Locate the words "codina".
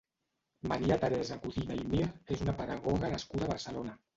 1.45-1.77